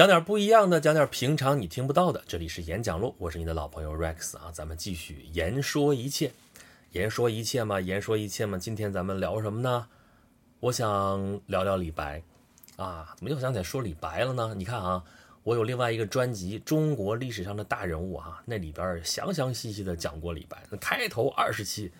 [0.00, 2.24] 讲点不一样的，讲点平常你听不到的。
[2.26, 6.32] 这里是演讲录，我是你的老朋友 Rex 啊，咱们继续言说一切，
[6.92, 8.56] 言说一切嘛，言说一切嘛。
[8.56, 9.88] 今天咱们聊什么呢？
[10.60, 12.22] 我想聊聊李白
[12.76, 14.54] 啊，怎么又想起来说李白了呢？
[14.56, 15.04] 你看啊，
[15.42, 21.92] 我有另外一个专辑《中国历史上的大人物》啊，那里边详详细细的讲过李白，那开头二十期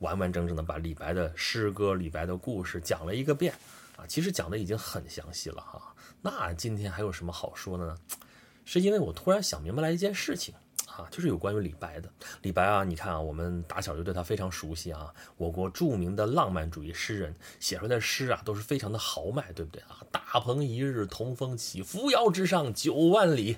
[0.00, 3.54] 完完整整的把李白的诗歌、李白的故事讲了一个遍
[3.94, 5.89] 啊，其实讲的已经很详细了哈。
[6.22, 7.96] 那今天还有什么好说的呢？
[8.64, 10.54] 是因为我突然想明白了一件事情
[10.86, 12.08] 啊，就是有关于李白的。
[12.42, 15.12] 李白啊，你看啊，我们打小就对他非常熟悉啊。
[15.36, 20.04] 我国著名的浪漫主义诗人写出来的诗啊，都是非常的豪迈，对不对啊？
[20.12, 23.56] 大鹏一日同风起，扶摇直上九万里，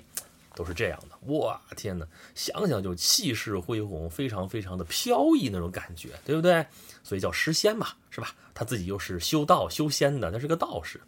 [0.55, 1.33] 都是这样的。
[1.33, 6.65] 哇，天哪，想想就气势恢宏，非常非常的飘逸那种感觉，对不对？
[7.03, 8.33] 所以叫诗仙嘛，是吧？
[8.55, 10.99] 他自己又是修道修仙的，他是个道士。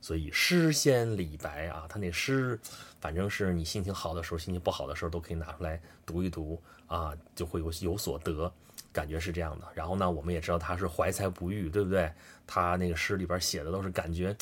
[0.00, 2.58] 所以诗仙李白啊，他那诗，
[3.00, 8.50] 反正是你心情好的时候，心情不好的时候都可以拿出来读一读啊，就会有有所得，
[8.92, 9.66] 感觉是这样的。
[9.74, 12.10] 然后呢，我们也知道他是怀才不遇，对不对？
[12.46, 14.36] 他那个诗里边写的都是感觉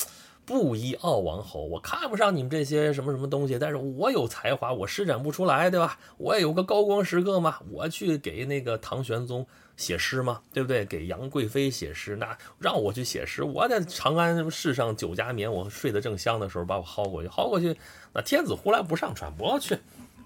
[0.49, 5.99] 布衣傲王侯，我看不上你们这些什么什么东西，但是我有才华，我施展不出来，对吧？
[6.17, 9.45] 我也有个高光时刻嘛，我去给那个唐玄宗。
[9.77, 10.83] 写诗嘛，对不对？
[10.83, 17.73] 给杨贵妃写诗，那让我去写诗，我在长安市上酒家眠，我睡得正香的时候，把我薅过去，薅过去，
[18.11, 19.77] 那天子呼来不上船，不要去，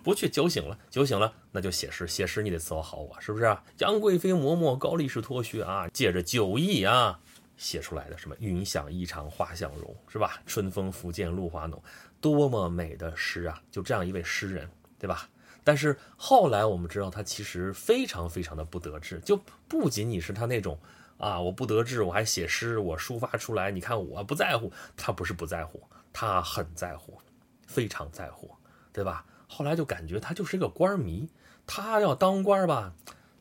[0.03, 3.55] 不去，酒醒了，酒醒了，那就写诗，写诗你得伺候好我，是不是？
[3.77, 7.19] 杨贵妃嬷嬷，高力士脱靴啊，借着酒意啊，
[7.57, 10.41] 写出来的什么云想衣裳花想容，是吧？
[10.45, 11.81] 春风拂槛露华浓，
[12.19, 13.61] 多么美的诗啊！
[13.71, 15.29] 就这样一位诗人，对吧？
[15.63, 20.77] 但是后来我们知道，他其实非常非常的不得志，就不仅仅是他那种
[21.17, 23.71] 啊，我不得志，我还写诗，我抒发出来。
[23.71, 25.81] 你看我不在乎，他不是不在乎，
[26.11, 27.17] 他很在乎，
[27.65, 28.51] 非常在乎，
[28.91, 29.25] 对吧？
[29.47, 31.29] 后来就感觉他就是一个官迷，
[31.65, 32.93] 他要当官吧，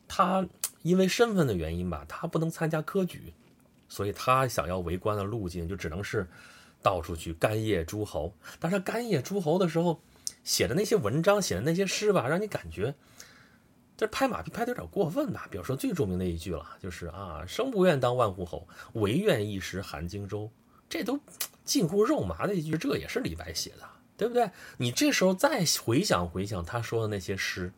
[0.07, 0.47] 他
[0.83, 3.33] 因为身份的原因吧，他不能参加科举，
[3.93, 6.27] 所以他想要为官的路径就只能是
[6.81, 8.33] 到处去干谒诸侯。
[8.59, 10.01] 但是干谒诸侯的时候。
[10.43, 12.93] 写的那些文章，写的那些诗吧，让你感觉
[13.95, 15.47] 这拍马屁拍的有点过分吧？
[15.49, 20.51] 比如说最著名的一句了，就是啊，生不愿当万户侯，唯愿一时含荆州。
[20.89, 21.17] 这都
[21.63, 23.87] 近乎肉麻的一句，这也是李白写的，
[24.17, 24.51] 对不对？
[24.75, 27.71] 你这时候再回想回想他说的那些诗，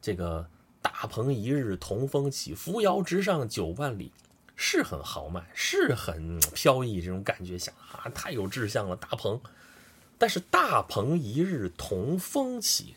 [0.00, 0.48] 这个
[0.80, 4.12] 大鹏一日同风起，扶摇直上九万里，
[4.60, 9.40] 是很豪迈，是很飘逸，这种感觉想啊，太有志向了，大鹏。
[10.18, 12.96] 但是大鹏一日同风起，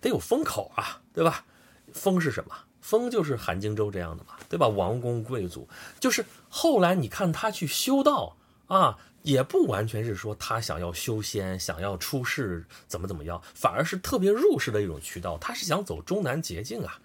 [0.00, 1.44] 得有风口啊，对吧？
[1.92, 2.56] 风是什么？
[2.80, 4.66] 风就是韩荆州这样的嘛，对吧？
[4.66, 5.68] 王公贵族，
[6.00, 8.34] 就是后来你看他去修道
[8.66, 16.98] 啊，也不完全是说他想要修仙，想要出世，怎么怎么样，反而是特别入世的一种渠道，他是想走中南捷径啊，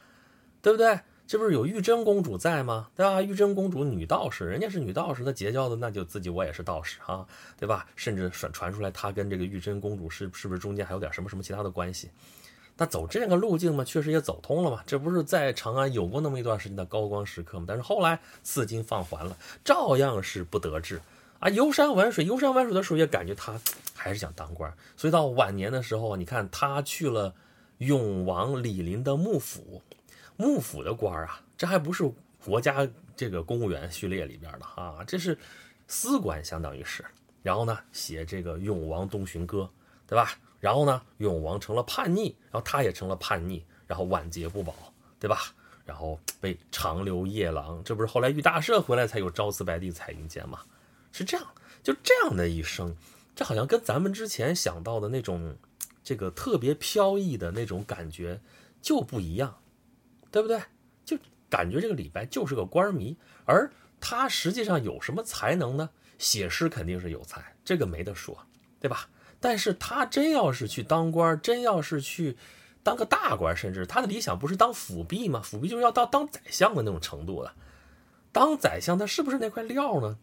[0.61, 0.97] 对不对？
[1.31, 2.89] 这不是有玉真公主在吗？
[2.93, 3.21] 对吧？
[3.21, 7.25] 玉真公主女道士，人家是女道士，她结交的那就自己我也是道士哈，
[7.57, 7.87] 对吧？
[7.95, 12.09] 甚至传传出来，她跟这个玉真公主是是不是中间还有点什么什么其他的关系？
[12.75, 14.83] 那走这个路径嘛，确实也走通了嘛。
[14.85, 17.63] 这不是在长安有过那么一段时间的高光时刻吗？
[17.65, 20.99] 但是后来赐金放还了，照样是不得志
[21.39, 21.47] 啊。
[21.47, 23.57] 游山玩水，游山玩水的时候也感觉他
[23.95, 27.33] 还是想当官，所以到晚年的时候，你看他去了
[27.77, 29.81] 永王李璘的幕府。
[30.41, 32.11] 幕府的官啊，这还不是
[32.43, 35.37] 国家这个公务员序列里边的啊，这是
[35.87, 37.05] 司官，相当于是。
[37.43, 39.69] 然后呢，写这个永王东巡歌，
[40.07, 40.31] 对吧？
[40.59, 44.73] 然后呢，永王成了叛逆，然后他也成了叛逆，然后晚节不保，
[45.19, 45.53] 对吧？
[45.85, 50.61] 然后被长留夜郎，这不是后来遇大赦回来才有朝辞白帝彩云间吗？
[51.11, 51.47] 是这样，
[51.83, 52.95] 就这样的一生，
[53.35, 55.55] 这好像跟咱们之前想到的那种
[56.03, 58.39] 这个特别飘逸的那种感觉
[58.81, 59.55] 就不一样。
[60.31, 60.59] 对不对？
[61.03, 61.17] 就
[61.49, 63.69] 感觉这个李白就是个官迷，而
[63.99, 65.89] 他实际上有什么才能呢？
[66.17, 68.37] 写诗肯定是有才，这个没得说，
[68.79, 69.09] 对吧？
[69.39, 72.37] 但是他真要是去当官，真要是去
[72.83, 75.41] 当个大官，甚至他的理想不是当辅弼吗？
[75.41, 77.53] 辅弼就是要到当宰相的那种程度了。
[78.31, 80.17] 当宰相，他是不是那块料呢？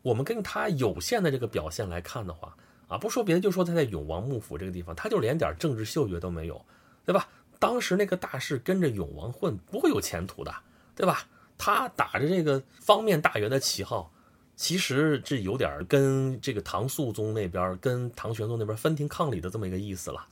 [0.00, 2.56] 我们根据他有限的这个表现来看的话，
[2.88, 6.64] 啊，不说别的，就说他在永王幕府这个地方，他就连点政治嗅觉都没有，
[7.04, 7.28] 对吧？
[7.62, 10.52] 当时那个大士跟着永王混，不会有前途的，
[10.96, 11.28] 对吧？
[11.56, 14.10] 他打着这个方面大员的旗号，
[14.56, 20.26] 其实这有点跟这个唐肃宗那边、跟唐玄宗那边分庭抗礼的这么一个意思了。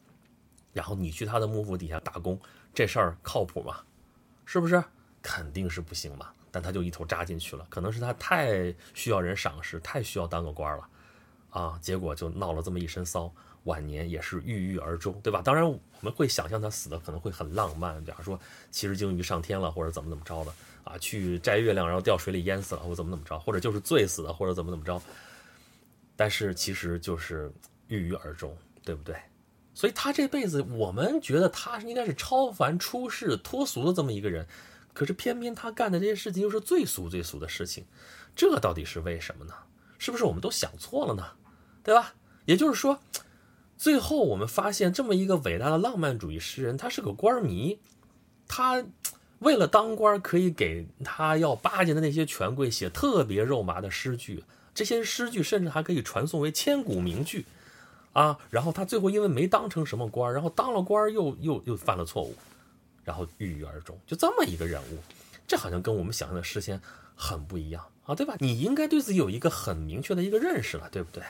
[0.73, 2.37] 然后你去他的幕府底下打工，
[2.75, 3.77] 这事儿靠谱吗？
[4.45, 4.83] 是不是？
[5.23, 6.31] 肯定是不行嘛。
[6.51, 10.89] 但他就一头扎进去了，可能是他太需要人赏识，太需要当个官了。
[11.51, 13.33] 啊，结果就闹了这么一身骚，
[13.65, 15.43] 晚年也是郁郁而终，对吧？
[15.43, 18.39] 当然我们会想象他死的可能会很浪漫，比方说
[18.71, 20.53] 骑着鲸鱼上天了，或者怎么怎么着的
[20.85, 25.01] 啊，去摘月亮然后掉水里淹死了，或怎么怎么着，或者就是醉死的，或者怎么怎么着。
[26.17, 27.53] 但是其实就是
[27.89, 29.15] 郁郁而终，对不对？
[29.75, 34.47] 所以他这辈子，我们觉得他应该是超凡出世、脱俗的这么一个人，
[34.93, 37.87] 可是偏偏他干的这些事情又是最俗最俗的事情，
[38.35, 39.55] 这到底是为什么呢？
[39.99, 41.27] 是不是我们都想错了呢？
[41.83, 42.15] 对吧？
[42.47, 42.99] 也就是说，
[43.81, 47.79] 最后我们发现这么一个伟大的浪漫主义诗人，他是个官迷，
[48.47, 48.85] 他
[49.39, 54.45] 为了当官，可以给他要巴结的那些权贵写特别肉麻的诗句，
[54.75, 57.47] 这些诗句甚至还可以传颂为千古名句。
[58.13, 62.35] 啊，然后他最后因为没当成什么官然后当了官又又又犯了错误，
[63.03, 64.99] 然后郁郁而终，就这么一个人物，
[65.49, 66.79] 这好像跟我们想象的诗仙
[67.17, 68.37] 很不一样啊，对吧？
[68.41, 71.25] 你应该对自己有一个很明确的一个认识了，对不对？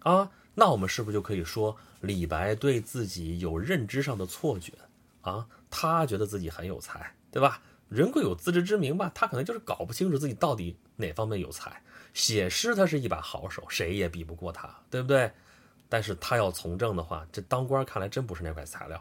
[0.00, 0.30] 啊，
[0.60, 4.72] 那我们是不是就可以说李白对自己有认知上的错觉
[5.20, 5.46] 啊？
[5.70, 7.62] 他觉得自己很有才，对吧？
[7.88, 11.80] 人贵有自知之明吧，他可能就是搞不清楚自己到底哪方面有才。
[12.12, 15.30] 写诗他是一把好手，谁也比不过他，对不对？
[15.88, 19.00] 但是他要从政的话，这当官看来真不是那块材料，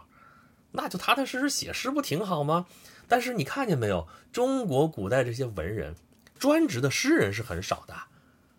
[0.71, 2.67] 那就踏踏实实写诗不挺好吗？
[3.07, 5.95] 但是你看见没有，中国古代这些文人，
[6.37, 7.95] 专职的诗人是很少的，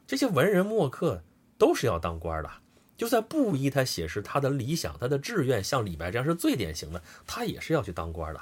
[0.04, 1.22] 这些文人墨客
[1.56, 2.50] 都是要当官的。
[2.98, 8.40] 就算布衣他写诗，他的理想、他的志愿，像李白这样是最典型的，他也是要去当官的。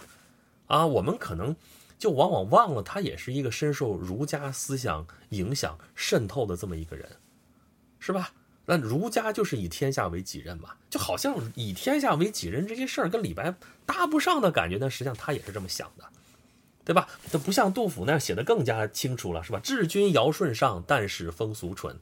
[0.66, 1.54] 啊，我们可能
[1.98, 7.08] 就往往忘了，他也是一个深受儒家思想影响渗透的这么一个人，
[8.00, 8.32] 是吧？
[8.64, 13.54] 那儒家就是以天下为己任嘛，就好像以天下为己任这些事儿跟李白
[13.84, 16.04] 搭不上的感觉，但实际上他也是这么想的，
[16.84, 17.06] 对吧？
[17.30, 19.60] 他不像杜甫那样写的更加清楚了，是吧？
[19.60, 21.96] 治君尧舜上，但使风俗淳。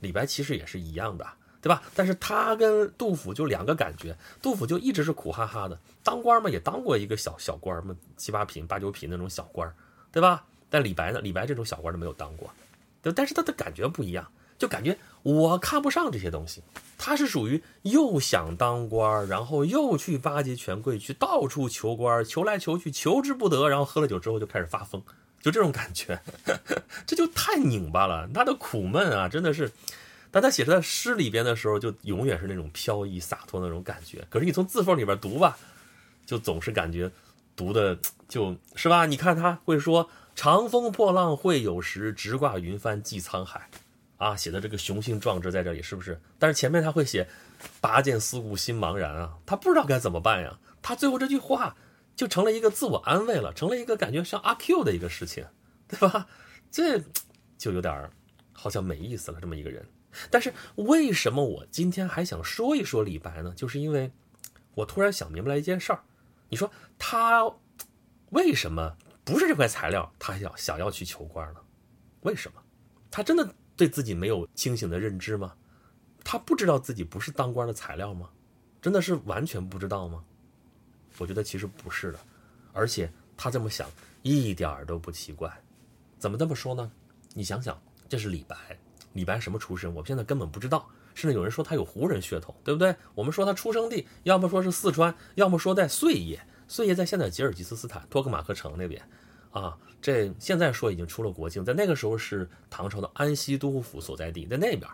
[0.00, 1.26] 李白其实也是一样的，
[1.62, 1.82] 对吧？
[1.94, 9.72] 但是他跟杜甫就两个感觉，杜甫就一直是苦哈哈的，当官嘛也当过一个小小官嘛，七八品、八九品那种小官，
[10.10, 10.44] 对吧？
[10.68, 12.50] 但李白呢，李白这种小官都没有当过，
[13.02, 14.26] 对，但是他的感觉不一样。
[14.58, 16.62] 就感觉我看不上这些东西，
[16.98, 25.02] 他是属于又想当官然后又去巴结权贵，去到处求官求来求去，求之不得，然后喝了酒之后就开始发疯，
[25.40, 26.20] 就这种感觉，
[27.06, 28.28] 这就太拧巴了。
[28.34, 29.72] 他的苦闷啊，真的是，
[30.30, 34.24] 当他写出来诗里边的时候，就永远是那种飘逸洒脱那种感觉。
[34.30, 35.58] 可是你从字缝里边读吧，
[36.24, 37.10] 就总是感觉
[37.56, 37.98] 读的
[38.28, 39.06] 就是吧？
[39.06, 43.68] 你看他会说“长风破浪会有时，直挂云帆济沧海”。
[44.18, 46.20] 啊，写的这个雄心壮志在这里是不是？
[46.38, 47.26] 但是前面他会写
[47.80, 50.58] “拔剑四顾心茫然”啊，他不知道该怎么办呀。
[50.82, 51.74] 他最后这句话
[52.14, 55.44] 就成了一个自我安慰了，成了一个感觉像阿 Q 的一个事情，
[55.88, 56.26] 对吧？
[56.70, 57.00] 这
[57.58, 58.10] 就有点
[58.52, 59.84] 好像没意思了，这么一个人。
[60.30, 63.52] 但是为什么我今天还想说一说李白呢？
[63.54, 64.10] 就是因为
[64.74, 66.02] 我突然想明白了一件事儿。
[66.48, 67.50] 你说他
[68.30, 71.60] 为什么不是这块材料，他想想要去求官呢？
[72.22, 72.62] 为什么？
[73.10, 73.54] 他真的？
[73.76, 75.54] 对自己没有清醒的认知吗？
[76.22, 78.28] 他不知道自己不是当官的材料吗？
[78.82, 80.22] 真的是完全不知道吗？
[81.16, 82.18] 我觉得其实不是的，
[82.74, 83.88] 而且他这么想
[84.22, 85.50] 一点都不奇怪。
[86.18, 86.92] 怎么这么说呢？
[87.32, 88.54] 你想想，这是李白，
[89.20, 89.90] 李白什么出身？
[89.90, 90.88] 我们现在根本不知道。
[91.14, 92.94] 甚至有人说他有胡人血统，对不对？
[93.14, 99.02] 我们说他出生地要么说是四川，要么说在碎叶，碎叶在现在吉尔吉斯斯坦托克马克城那边。
[99.50, 104.88] 啊，这现在说已经出了国境，在那个时候是唐朝的安西都护府所在地，在那边，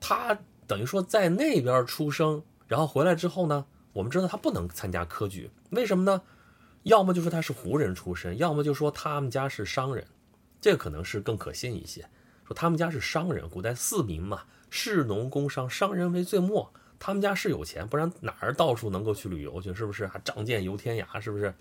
[0.00, 0.36] 他
[0.66, 6.22] 等于说在那边出生，然后回来之后呢，我们知道他不能参加科举，为什么呢？
[6.84, 10.06] 要么就说他是胡人出身，要么就说他们家是商人，
[10.60, 12.08] 这个可能是更可信一些。
[12.46, 20.06] 说他们家是商人，古代四民嘛，士农工商，商人为最末，他们家是有钱，不然哪儿到处能够去旅游去，是不是？
[20.06, 21.54] 还仗剑游天涯，是不是？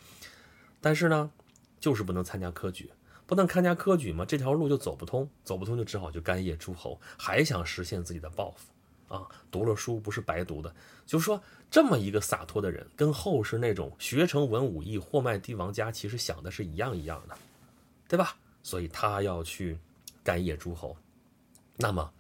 [0.80, 1.32] 但是呢？
[1.78, 2.90] 就是不能参加科举，
[3.28, 9.28] 不能参加科举嘛，这条路就走不通，走不通就只好去干谒诸侯，还想实现自己的抱负啊！
[9.52, 10.74] 读了书不是白读的，
[11.06, 11.40] 就是说
[11.70, 17.38] 这么一个洒脱的人，跟后世那种学成文武艺、货卖帝王家，其实想的是一样一样的，
[18.08, 18.36] 对吧？
[18.64, 19.78] 所以他要去
[20.26, 20.98] 干谒诸侯，
[21.78, 22.12] 那么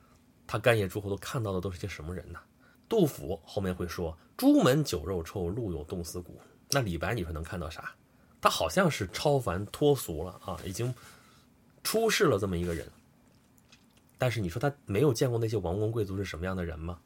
[0.45, 2.39] 他干谒诸侯都看到的都是些什么人呢？
[2.87, 7.95] 杜甫后面会说：“朱门酒肉臭，路有冻死骨。”那李白你说能看到啥？
[8.39, 10.93] 他好像是超凡脱俗了啊，已经
[11.81, 12.87] 出世了这么一个人。
[14.19, 16.99] 但是你说他没有见过那些王公贵族是什么样的人吗？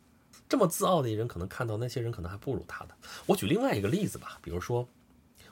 [0.49, 2.95] 这么自傲的一人，可能看到那些人可能还不如他的。
[3.25, 4.85] 我举另外一个例子吧，比如说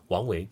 [0.09, 0.49] 王维。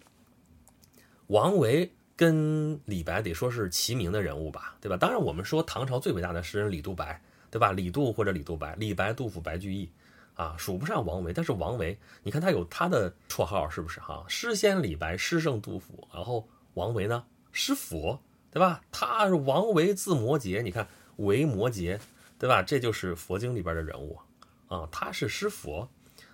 [1.27, 4.95] 王维跟李白得说是齐名的人物吧，对吧？
[4.95, 7.71] 当然，我们说唐朝最伟大的诗人李杜白，对对吧？
[7.71, 9.89] 李杜或者李杜白，李白、杜甫、白居易，
[10.33, 11.31] 啊，数不上王维。
[11.31, 14.25] 但是王维，你看他有他的绰号，是不是哈？
[14.27, 18.81] 诗仙李白，诗圣杜甫，然后王维呢，诗佛，对吧？
[18.91, 21.97] 他是王维字摩诘，你看维摩诘，
[22.37, 22.61] 对吧？
[22.61, 24.19] 这就是佛经里边的人物
[24.67, 25.89] 啊，他是诗佛。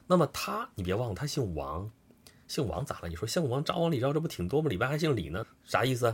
[0.07, 1.87] 那么他，你别忘了，他姓王，
[2.51, 3.07] 姓王咋了？
[3.07, 4.67] 你说姓王，张王李赵，这不挺多吗？
[4.67, 6.13] 李白还姓李呢，啥意思？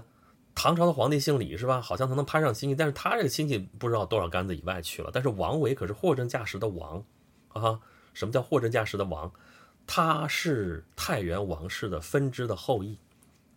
[0.53, 1.81] 唐朝的皇帝姓李是吧？
[1.81, 5.09] 好像他能攀上亲戚，但是他这个亲戚不知道多少杆子以外去了。
[5.11, 7.03] 但是王维可是货真价实的王，
[7.47, 7.79] 啊，
[8.13, 9.31] 什么叫货真价实的王？
[9.87, 12.99] 他是太原王氏的分支的后裔，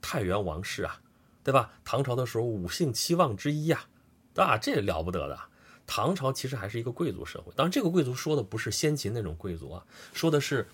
[0.00, 0.98] 太原王氏啊，
[1.44, 1.70] 对吧？
[1.84, 3.84] 唐朝的时候五姓七望之一呀，
[4.36, 5.38] 啊，这了不得的。
[5.86, 9.84] 唐朝其实还是一个贵族社会，当然这个贵族说的不是先秦那种贵族啊，
[10.14, 10.66] 说的是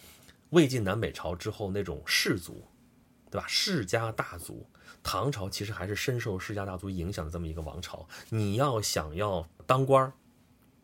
[0.56, 2.66] 魏晋南北朝之后那种士族，
[3.30, 3.46] 对吧？
[3.46, 4.66] 世家大族。
[5.02, 8.08] 唐朝其实还是深受世家大族影响的这么一个王朝。
[8.30, 10.14] 你要想要当官儿，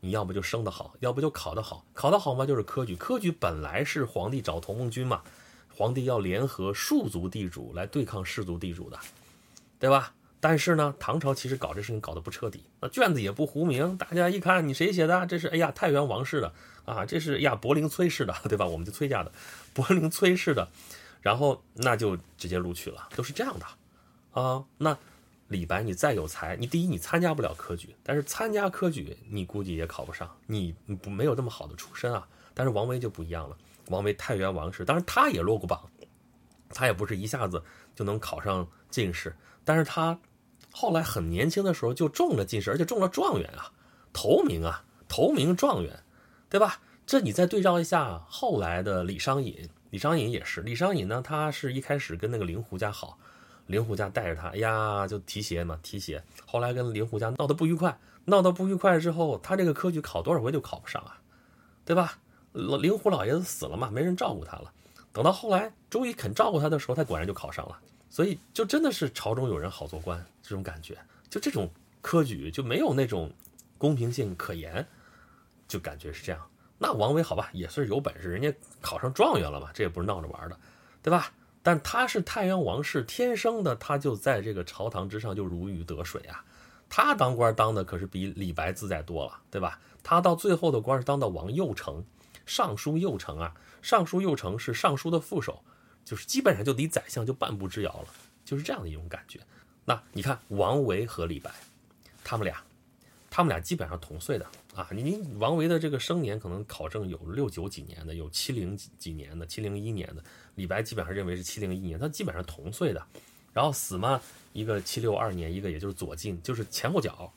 [0.00, 1.87] 你要不就生得好，要不就考得好。
[1.95, 2.95] 考得好嘛，就是科举。
[2.97, 5.23] 科举本来是皇帝找同盟军嘛，
[5.75, 9.00] 皇帝要联合庶族地主来对抗士族地主的，
[9.79, 10.12] 对吧？
[10.45, 13.97] 但是呢，唐朝其实搞这事情搞得不彻底，那卷子也不糊名。
[13.97, 15.25] 大家一看，你谁写的？
[15.25, 16.53] 这是哎呀，太原王氏的
[16.85, 18.67] 啊，这是哎呀，柏林崔氏的， 对吧？
[18.67, 19.31] 我们就崔家的，
[19.73, 20.69] 柏林崔氏的，
[21.21, 23.67] 然后那就直接录取了，都是这样的。
[24.33, 24.99] 啊，那
[25.47, 32.27] 李白你再有才，你第一你参加不了科举，但是参加科举你估计也考不上，你不没有这么好的出身啊。
[32.53, 33.57] 但是王维就不一样了，
[33.91, 35.89] 王维太原王氏，当然他也落过榜，
[36.71, 37.63] 他也不是一下子
[37.95, 39.33] 就能考上进士，
[39.65, 40.19] 但是他
[40.73, 43.71] 后来很年轻的时候就中了进士，而且中了状元啊，
[44.12, 46.02] 头名啊，头名状元，
[46.49, 46.81] 对吧？
[47.07, 53.19] 这你再对照一下后来的李商隐，李商隐也是，李商隐呢，他是一开始跟那个令狐家好。
[53.67, 56.23] 令狐家带着他，哎呀，就提携嘛，提携。
[56.45, 61.17] 后来跟令狐家闹得不愉快，闹得不愉快之后，他这个科举考多少回就考不上啊，
[61.85, 62.19] 对吧？
[62.52, 64.73] 令狐老爷子死了嘛，没人照顾他了。
[65.12, 67.79] 等到后来终于肯照顾他的时候，他果然就考上了。
[68.12, 70.99] 所以就真的是朝中有人好做官这种感觉，
[71.31, 71.71] 就这种
[72.02, 73.33] 科举就没有那种
[73.78, 74.87] 公平性可言，
[75.66, 76.47] 就感觉是这样。
[76.76, 78.52] 那王维好吧，也是有本事，人家
[78.83, 80.59] 考上状元了嘛，这也不是闹着玩的，
[81.00, 81.33] 对吧？
[81.62, 86.45] 但他是太原王室，天生的他就在这个朝堂之上就如鱼得水啊。
[86.90, 89.81] 他当官当的可是比李白自在多了，对吧？
[90.02, 92.04] 他到最后的官是当到王右丞，
[92.45, 93.54] 尚书右丞啊。
[93.81, 95.64] 尚书右丞是尚书的副手，
[96.05, 98.09] 就是基本上就离宰相就半步之遥了，
[98.45, 99.41] 就是这样的一种感觉。
[99.85, 101.51] 那你看王维和李白，
[102.23, 102.63] 他们俩，
[103.31, 104.89] 他们俩基本上同岁的啊。
[104.93, 110.23] 你你王维的这个生年可能考证有六九几年的，有七零几几年的，七零一年的。
[110.55, 113.05] 李白基本上认为是七零一年，他基本上同岁的，
[113.53, 114.21] 然后死嘛，
[114.53, 117.33] 一个七六二年，一个也就是左近，就是前后脚，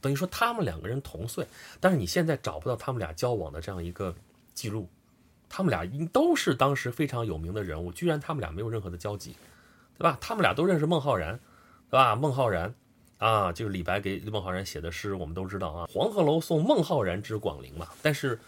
[0.00, 1.46] 等于说他们两个人同岁，
[1.80, 4.14] 但是你现在找不到他们俩交往的这样一个
[4.52, 4.86] 记录，
[5.50, 9.36] 他们俩都是当时非常有名的人物，居然他们俩没有任何的交集，
[9.98, 10.16] 对吧？
[10.18, 11.38] 他们俩都认识孟浩然，
[11.90, 12.16] 对吧？
[12.16, 12.74] 孟浩然
[13.18, 18.40] 啊，就是李白给孟浩然写的诗，我们都知道啊，《黄鹤楼送孟浩然之广陵》嘛，但是。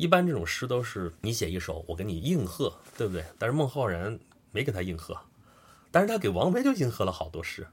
[0.00, 3.24] 一般这种诗都是你写一首，我给你应和，对不对？
[3.36, 4.16] 但是孟浩然
[4.52, 5.18] 没给他应和，
[5.90, 7.66] 但是他给王维就应和了好多诗，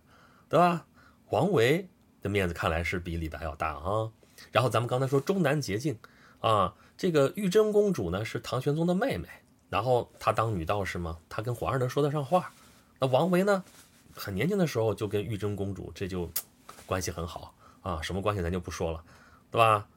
[0.50, 0.88] 对吧？
[1.30, 1.88] 王维
[2.24, 4.10] 的面子看来是比李白要大啊。
[4.52, 6.00] 然后咱们刚才说终南捷径
[6.40, 9.28] 啊，这个玉真公主呢是唐玄宗的妹妹，
[9.70, 12.52] 然后她当女道士嘛，她跟皇上能说得上话。
[13.00, 13.64] 那王维呢，
[14.14, 16.30] 很年轻的时候就跟玉真公主这就
[16.86, 19.04] 关系很好啊，什么关系咱就不说了，
[19.52, 19.88] 对吧？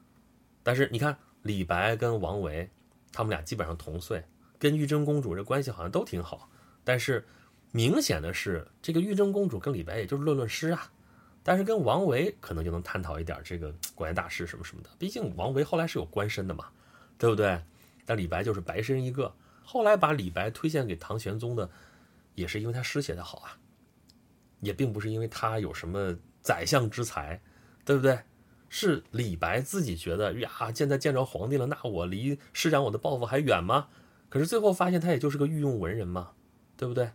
[0.62, 1.16] 但是你看。
[1.42, 2.68] 李白跟王维，
[3.12, 4.22] 他们俩基本上同岁，
[4.58, 6.50] 跟玉真公主这关系好像都挺好。
[6.82, 7.24] 但是
[7.70, 10.90] 明显的是，这个玉真公主跟李白也就是论论诗啊，
[11.44, 14.90] 但是跟王维可能就能探讨一点这个国家大事什么什么的。
[14.98, 16.66] 毕竟王维后来是有官身的嘛，
[17.18, 17.60] 对不对？
[18.06, 19.34] 但李白就是白身一个。
[19.62, 21.68] 后来把李白推荐给唐玄宗的，
[22.34, 23.58] 也是因为他诗写得好啊，
[24.60, 27.40] 也并不是因为他有什么宰相之才，
[27.84, 28.18] 对不对？
[28.70, 33.88] 是李白自己觉得呀，现在见着皇帝了，那我离施展我的抱负还远吗？
[34.28, 36.32] 可是最后发现他也就是个御用文人嘛，
[36.76, 37.10] 对不对？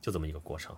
[0.00, 0.74] 就这么一个过程。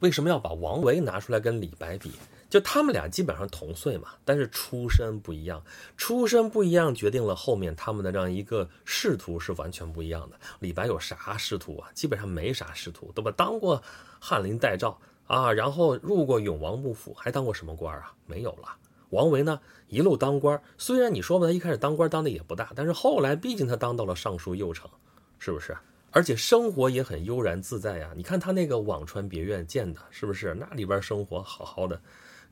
[0.00, 2.12] 为什么要把王维拿出来跟李白比？
[2.52, 5.64] 就他们俩基本上同岁嘛，但是出身不一样，
[5.96, 10.36] 出身不一样决定了后面他们的这样一个仕途是完全不一样的。
[10.60, 11.88] 李白有啥仕途啊？
[11.94, 13.32] 基本上没啥仕途，对吧？
[13.34, 13.82] 当过
[14.20, 18.12] 翰林待诏啊，然后入过永王幕府，还当过什么官啊？
[18.26, 18.68] 没有了。
[19.08, 24.90] 王维呢，一路当官，虽然你说吧，他一开始当官当的也不大，但是后来毕竟他当到了尚书右丞，
[25.38, 25.74] 是不是？
[26.10, 28.10] 而且生活也很悠然自在呀。
[28.14, 30.52] 你看他那个辋川别院建的，是不是？
[30.52, 31.98] 那里边生活好好的，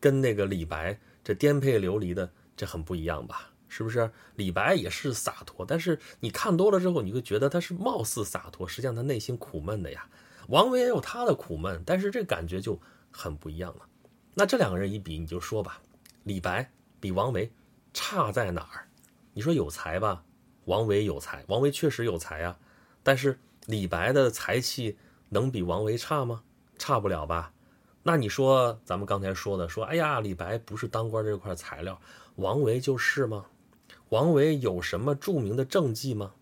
[0.00, 3.50] 跟那个李白这颠沛流离的，这很不一样吧？
[3.68, 4.10] 是不是？
[4.34, 10.08] 李白也是洒脱，但是你看多了之后，你会觉得他是貌似洒脱，实际上他内心苦闷的呀。
[10.48, 12.80] 王维也有他的苦闷，但是这感觉就
[13.12, 13.86] 很不一样了。
[14.34, 15.80] 那这两个人一比，你就说吧，
[16.24, 17.52] 李白比王维
[17.94, 18.88] 差在哪儿？
[19.34, 20.24] 你说有才吧，
[20.64, 22.58] 王维有才，王维确实有才啊。
[23.04, 26.42] 但是李白的才气能比王维差吗？
[26.76, 27.52] 差不了吧。
[28.02, 32.00] 那你说咱们刚才说的，说哎呀，李白不是当官这块材料，
[32.36, 33.46] 王维就是吗？
[34.08, 36.32] 王维有什么著名的政绩吗？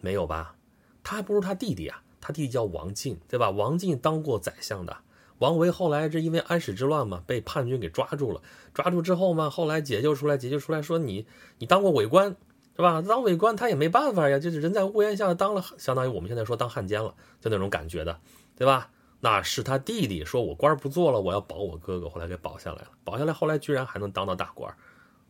[0.00, 0.56] 没有吧，
[1.02, 2.00] 他还不如他弟弟啊。
[2.26, 3.50] 他弟弟叫王进，对吧？
[3.50, 4.96] 王进当过宰相的。
[5.40, 8.40] 王维后来这因为安史之乱嘛，被叛军给抓住了。
[8.72, 11.26] 抓住之后嘛，后来解救出来，解救出来说你
[11.58, 12.34] 你当过伪官，
[12.76, 13.02] 是吧？
[13.02, 18.18] 当伪官他也没办法呀，就是人在屋檐下当了，相当于我们现在说当汉奸了，就那种感觉的，
[18.56, 18.90] 对吧？
[19.24, 24.76] 那是他弟弟说我官不做了，我要保我哥哥，后来给保下来了，保下来后来居然还能当到大官，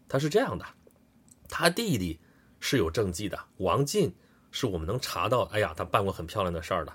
[0.08, 0.66] 他是这样的。
[1.48, 2.18] 他弟弟
[2.58, 4.12] 是有政绩的，王进
[4.50, 6.92] 是我们能查到，哎呀，他办过很漂亮的事儿的。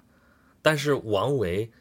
[0.62, 1.72] 但是王维，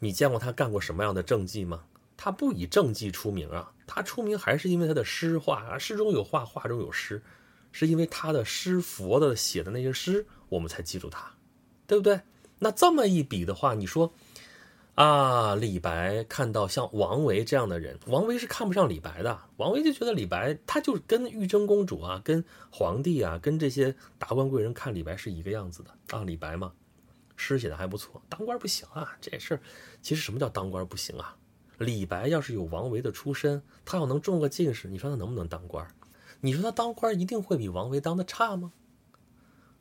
[0.00, 1.84] 你见过他干过什么样的政绩吗？
[2.16, 7.22] 他不以政绩出名啊，他出名还是因为他的诗画啊，诗中有画，画中有诗，
[7.70, 11.32] 是因为他的诗佛的写的那些诗，我们才记住他，
[11.86, 12.20] 对不对？
[12.58, 14.12] 那这么一比的话，你说。
[14.94, 19.36] 啊，李白看到像王维这样的人，王维是看不上李白的。
[19.56, 26.22] 王维就觉得李白，他就跟玉贞公主啊，跟皇帝啊，跟这些达官贵人看李白是一个样子的啊。
[26.22, 26.72] 李白嘛，
[27.34, 29.16] 诗写的还不错，当官不行啊。
[29.20, 29.60] 这事儿，
[30.00, 31.36] 其实什么叫当官不行啊？
[31.78, 35.84] 李白要是有王维的出身，他要能中个进士，你说他能不能当官？
[36.40, 38.72] 你说他当官一定会比王维当的差吗？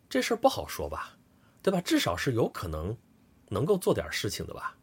[0.09, 1.19] 这事儿不好说吧，
[1.61, 1.79] 对吧？
[1.81, 2.97] 至少是有可能
[3.49, 4.75] 能够做点事情的吧。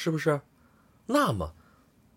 [0.00, 0.40] 是不是？
[1.06, 1.52] 那么，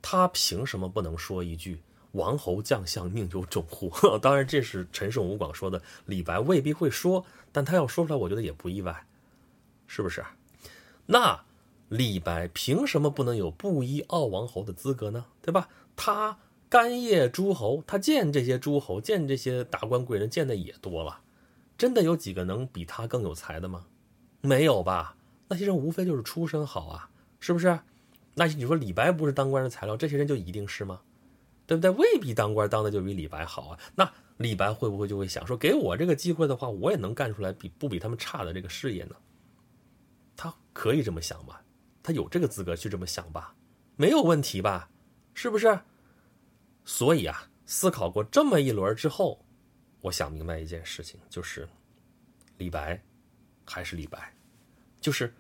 [0.04, 1.82] 他凭什么不能说一句
[2.14, 3.92] “王侯将相宁有种乎”？
[4.22, 9.08] 当然，这是陈胜吴广说的，李白未必会说，但他要说出来，我觉得也不意外，
[9.88, 10.24] 是不是？
[11.08, 11.44] 那
[11.90, 15.26] 李白凭什么不能有布衣傲王侯的资格呢？
[15.42, 15.68] 对吧？
[15.96, 16.38] 他
[16.70, 21.22] 干谒诸侯，他见这些诸侯，见这些达官贵人，见的也多了，
[21.80, 23.88] 真的有几个能比他更有才的吗？
[24.42, 25.16] 没有吧？
[25.48, 27.08] 那些人无非就是出身好啊。
[27.42, 27.78] 是不是？
[28.34, 31.02] 那你说李白不是当官的材料，这些人就一定是吗？
[31.68, 31.90] 对不对？
[31.92, 33.80] 未必当官当的就比李白好啊。
[33.96, 39.16] 那李白会不会就会想说，给我这个机会的话，我也能干出来比不比他们差的这个事业呢？
[40.38, 41.62] 他可以这么想吧？
[42.02, 43.54] 他有这个资格去这么想吧？
[43.98, 44.90] 没有问题吧？
[45.34, 45.78] 是不是？
[46.86, 49.44] 所以啊，思考过这么一轮之后，
[50.02, 51.68] 我想明白一件事情，就是
[52.58, 53.02] 李白
[53.66, 54.34] 还是李白，
[55.02, 55.34] 就是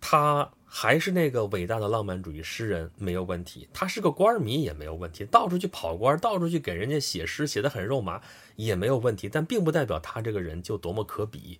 [0.00, 0.50] 他。
[0.70, 8.20] 还是那个伟大的浪漫主义诗人没有问题，他是个官迷也没有问题，到处去跑官，到处去给人家写诗，写的很肉麻
[8.54, 9.30] 也没有问题。
[9.30, 11.58] 但并不代表他这个人就多么可比，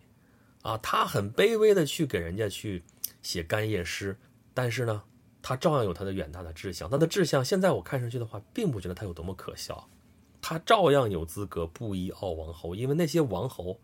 [0.60, 2.82] 啊，他很卑微的去给人家去
[3.22, 4.14] 写干谒诗，
[4.52, 5.02] 但是呢，
[5.40, 6.90] 他照样有他的远大的志向。
[6.90, 9.88] 他的志向现在我看上去的话，并不觉得他有多么可笑，
[10.42, 13.80] 他照样有资格布衣傲王侯，因为那些王侯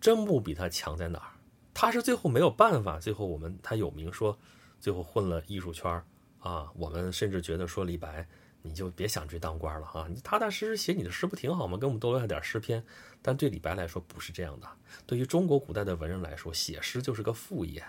[0.00, 1.31] 真不比他强在哪儿。
[1.74, 4.38] 他是最后没有办法，最后我们他有名说，
[4.78, 6.02] 最后混了艺术圈
[6.40, 6.70] 啊。
[6.74, 8.26] 我们甚至觉得说李白，
[8.60, 11.78] 你就别想去当官了哈，你踏踏实实写你的诗不挺好吗？
[11.78, 12.84] 给我们多留下点诗篇。
[13.22, 14.68] 但对李白来说不是这样的，
[15.06, 17.82] 对于中国古代的文人来说，写诗就是个副业，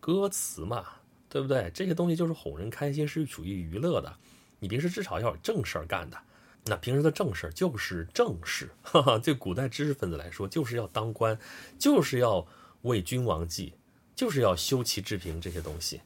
[0.00, 0.84] 歌词嘛，
[1.28, 1.70] 对不对？
[1.72, 4.14] 这些东西就是哄人开心，是属于娱乐的。
[4.58, 6.18] 你平时至少要有正事儿干的。
[6.66, 11.38] 那平时的正事儿就是正事，哈哈，对古代知识分子来说，就是要当官，
[11.78, 12.46] 就是要。
[12.82, 13.74] 为君王计，
[14.14, 16.00] 就是要修齐治平这些东西。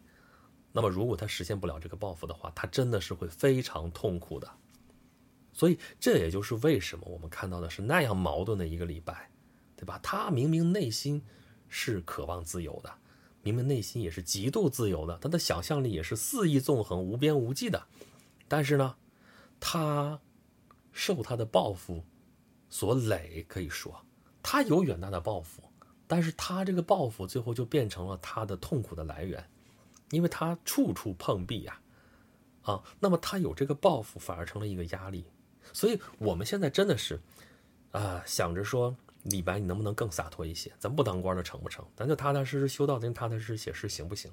[0.72, 4.50] 那么，如果他实现不了这个抱负的话，他真的是会非常痛苦的。
[5.52, 9.30] 所以，这也就是为什么我们看到的是那样矛盾的一个李白，
[9.76, 10.00] 对吧？
[10.02, 11.22] 他明明内心
[11.68, 12.92] 是渴望自由的，
[13.42, 17.80] 明明内心也是极度自由的，他的想象力也是肆意纵横、无边无际的。
[18.48, 18.96] 但是呢，
[19.60, 20.20] 他
[20.90, 22.02] 受他的抱负
[22.68, 24.04] 所累，可以说
[24.42, 25.62] 他有远大的抱负。
[26.06, 29.42] 但是他这个报复最后就变成了他的痛苦的来源，
[30.10, 31.80] 因为他处处碰壁呀，
[32.62, 35.24] 啊，那么他有这个报复反而成了一个压力，
[35.72, 37.20] 所以我们现在真的是，
[37.92, 41.84] 啊，想着说李白你能不能更洒脱一些，咱不当官了成不成？
[41.96, 44.30] 咱就踏踏实实修道，咱踏踏实实写诗行不行？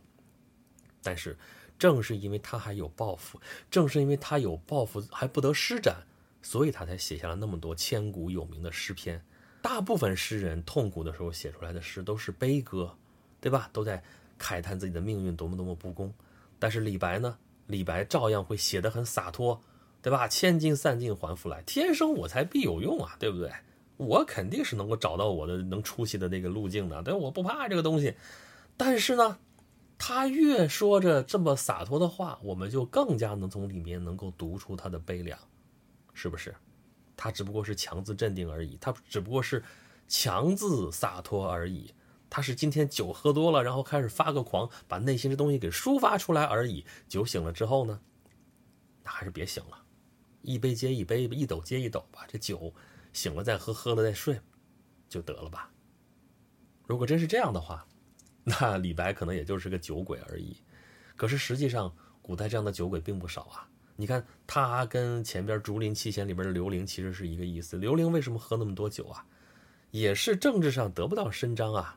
[1.02, 1.38] 但是
[1.80, 3.40] 正是因为他还有抱负，
[3.72, 6.06] 正是因为他有抱负还不得施展，
[6.42, 9.24] 所以他才写下了那么多千古有名的诗篇。
[9.62, 12.96] 大部分诗人痛苦的时候写出来的诗都是悲歌，
[13.40, 13.70] 对吧？
[13.72, 14.04] 都在
[14.40, 16.12] 慨叹自己的命运多么多么不公。
[16.58, 17.38] 但是李白呢？
[17.68, 19.62] 李白照样会写得很洒脱，
[20.02, 20.28] 对吧？
[20.28, 23.52] 千金散尽还复来，天生我材必有用啊，对不对？
[23.98, 28.16] 我肯定是能够找到我的能出息的那个路径的，对，我不怕这个东西。
[28.76, 29.38] 但是呢，
[30.00, 35.38] 他越说着这么洒脱的话，我们就更加能从里面能够读出他的悲凉，
[36.14, 36.54] 是不是？
[37.24, 39.64] 他只不过是强自镇定而已，他只不过是
[40.08, 41.94] 强自洒脱而已。
[42.32, 46.84] 他是今天酒喝多了，然后开始发个狂，把内心的东西给抒发出来而已。
[47.08, 48.02] 酒醒了之后呢，
[49.04, 49.84] 那还是别醒了，
[50.42, 52.26] 一杯接一杯，一斗接一斗吧。
[52.28, 52.74] 这酒
[53.14, 54.42] 醒了再喝，喝了再睡，
[55.08, 55.72] 就得了吧。
[56.88, 57.86] 如果真是这样的话，
[58.44, 60.58] 那李白可能也就是个酒鬼而已。
[61.16, 63.70] 可是实际上，古代这样的酒鬼并不少啊。
[64.02, 67.78] 你看，他跟前边《竹林七贤》里边的刘伶其实是一个意思。
[67.78, 69.24] 刘伶为什么喝那么多酒啊？
[69.92, 71.96] 也是政治上得不到伸张啊。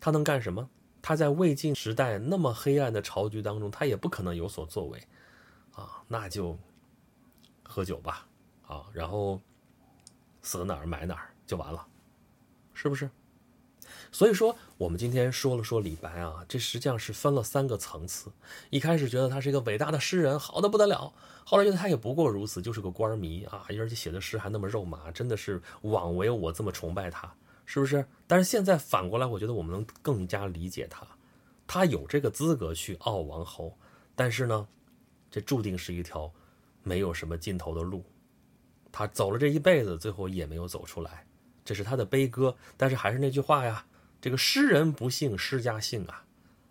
[0.00, 0.68] 他能干什么？
[1.00, 5.00] 他在魏晋时代那么黑暗的朝局当中，他也不可能有所作为，
[5.76, 6.58] 啊，那就
[7.62, 8.26] 喝酒吧，
[8.66, 9.40] 啊，然后
[10.40, 11.86] 死哪儿埋哪儿就完了，
[12.74, 13.08] 是不是？
[14.12, 18.30] 所以说，我们今天说了说李白啊，这实际上是分了三个层次。
[18.70, 21.12] 一开始觉得他是一个伟大的诗人，好的不得了；
[21.44, 27.32] 后来觉得他也不过如此，就是个官迷啊，而且写的诗还那么肉麻，真的是枉为我这么崇拜他。
[27.64, 28.04] 是不是？
[28.26, 31.06] 但是现在反过来，我觉得我们能更加理解他，
[31.66, 33.74] 他有这个资格去傲王侯，
[34.14, 34.68] 但是呢，
[35.30, 36.30] 这注定是一条
[36.82, 38.04] 没有什么尽头的路，
[38.90, 41.24] 他走了这一辈子，最后也没有走出来，
[41.64, 42.54] 这是他的悲歌。
[42.76, 43.82] 但是还是那句话呀，
[44.22, 46.24] 这个诗人不幸诗家幸啊，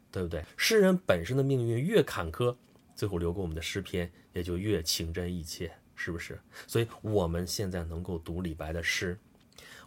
[0.10, 0.44] 对不对？
[0.56, 2.56] 诗人本身的命运越坎坷，
[2.96, 6.40] 最后留给我们的诗篇也就越情真意切，是不是？
[6.66, 9.20] 所以我们现在能够读李白的诗。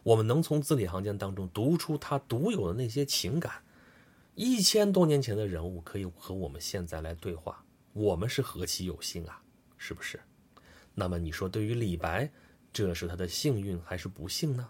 [0.03, 3.65] 我们能从字里行间当中读出他独有的那些情感，
[4.35, 9.41] 一千多年前的人物可以和我们现在来对话，我们是何其有幸啊，
[9.79, 10.21] 是不是？
[10.95, 12.31] 那么你说，对于李白，
[12.75, 14.69] 这是他的幸运还是不幸呢？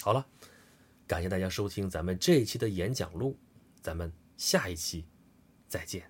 [0.00, 0.26] 好了，
[1.10, 3.36] 感谢大家收听咱们这一期的演讲录，
[3.82, 5.04] 咱们下一期
[5.66, 6.09] 再见。